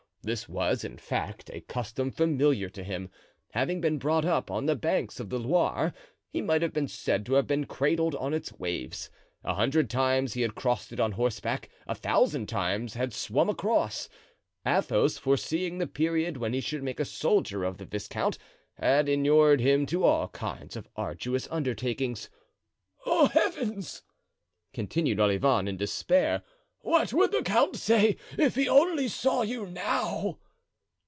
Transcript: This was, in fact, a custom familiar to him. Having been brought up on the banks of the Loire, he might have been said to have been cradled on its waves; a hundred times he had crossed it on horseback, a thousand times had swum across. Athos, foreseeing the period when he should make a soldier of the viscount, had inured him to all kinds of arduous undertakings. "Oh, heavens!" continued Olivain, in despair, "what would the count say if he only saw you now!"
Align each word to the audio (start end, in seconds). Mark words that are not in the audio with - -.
This 0.23 0.47
was, 0.47 0.83
in 0.83 0.97
fact, 0.99 1.49
a 1.51 1.61
custom 1.61 2.11
familiar 2.11 2.69
to 2.69 2.83
him. 2.83 3.09
Having 3.53 3.81
been 3.81 3.97
brought 3.97 4.23
up 4.23 4.51
on 4.51 4.67
the 4.67 4.75
banks 4.75 5.19
of 5.19 5.31
the 5.31 5.39
Loire, 5.39 5.95
he 6.29 6.43
might 6.43 6.61
have 6.61 6.73
been 6.73 6.87
said 6.87 7.25
to 7.25 7.33
have 7.33 7.47
been 7.47 7.65
cradled 7.65 8.13
on 8.13 8.31
its 8.31 8.53
waves; 8.59 9.09
a 9.43 9.55
hundred 9.55 9.89
times 9.89 10.33
he 10.35 10.43
had 10.43 10.53
crossed 10.53 10.91
it 10.93 10.99
on 10.99 11.13
horseback, 11.13 11.71
a 11.87 11.95
thousand 11.95 12.47
times 12.47 12.93
had 12.93 13.13
swum 13.15 13.49
across. 13.49 14.09
Athos, 14.63 15.17
foreseeing 15.17 15.79
the 15.79 15.87
period 15.87 16.37
when 16.37 16.53
he 16.53 16.61
should 16.61 16.83
make 16.83 16.99
a 16.99 17.03
soldier 17.05 17.63
of 17.63 17.79
the 17.79 17.85
viscount, 17.85 18.37
had 18.75 19.09
inured 19.09 19.59
him 19.59 19.87
to 19.87 20.03
all 20.03 20.27
kinds 20.27 20.75
of 20.75 20.87
arduous 20.95 21.47
undertakings. 21.49 22.29
"Oh, 23.07 23.25
heavens!" 23.29 24.03
continued 24.71 25.19
Olivain, 25.19 25.67
in 25.67 25.77
despair, 25.77 26.43
"what 26.83 27.13
would 27.13 27.31
the 27.31 27.43
count 27.43 27.75
say 27.75 28.17
if 28.39 28.55
he 28.55 28.67
only 28.67 29.07
saw 29.07 29.43
you 29.43 29.67
now!" 29.67 30.39